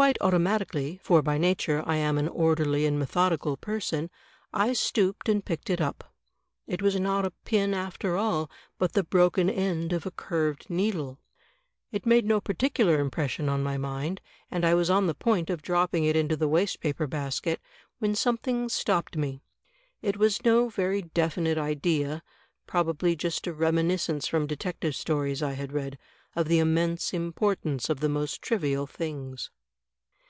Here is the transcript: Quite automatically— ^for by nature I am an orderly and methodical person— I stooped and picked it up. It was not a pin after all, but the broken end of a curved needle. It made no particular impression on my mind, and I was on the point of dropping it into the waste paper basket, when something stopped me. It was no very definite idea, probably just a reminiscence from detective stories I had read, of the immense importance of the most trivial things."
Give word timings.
Quite 0.00 0.16
automatically— 0.22 0.98
^for 1.04 1.22
by 1.22 1.36
nature 1.36 1.82
I 1.84 1.96
am 1.96 2.16
an 2.16 2.26
orderly 2.26 2.86
and 2.86 2.98
methodical 2.98 3.58
person— 3.58 4.08
I 4.64 4.72
stooped 4.72 5.28
and 5.28 5.44
picked 5.44 5.68
it 5.68 5.78
up. 5.78 6.14
It 6.66 6.80
was 6.80 6.98
not 6.98 7.26
a 7.26 7.32
pin 7.44 7.74
after 7.74 8.16
all, 8.16 8.50
but 8.78 8.94
the 8.94 9.04
broken 9.04 9.50
end 9.50 9.92
of 9.92 10.06
a 10.06 10.10
curved 10.10 10.70
needle. 10.70 11.18
It 11.92 12.06
made 12.06 12.24
no 12.24 12.40
particular 12.40 12.98
impression 12.98 13.50
on 13.50 13.62
my 13.62 13.76
mind, 13.76 14.22
and 14.50 14.64
I 14.64 14.72
was 14.72 14.88
on 14.88 15.06
the 15.06 15.14
point 15.14 15.50
of 15.50 15.60
dropping 15.60 16.04
it 16.04 16.16
into 16.16 16.34
the 16.34 16.48
waste 16.48 16.80
paper 16.80 17.06
basket, 17.06 17.60
when 17.98 18.14
something 18.14 18.70
stopped 18.70 19.18
me. 19.18 19.42
It 20.00 20.16
was 20.16 20.42
no 20.46 20.70
very 20.70 21.02
definite 21.02 21.58
idea, 21.58 22.22
probably 22.66 23.14
just 23.16 23.46
a 23.46 23.52
reminiscence 23.52 24.26
from 24.26 24.46
detective 24.46 24.94
stories 24.96 25.42
I 25.42 25.52
had 25.52 25.74
read, 25.74 25.98
of 26.34 26.48
the 26.48 26.58
immense 26.58 27.12
importance 27.12 27.90
of 27.90 28.00
the 28.00 28.08
most 28.08 28.40
trivial 28.40 28.86
things." 28.86 29.50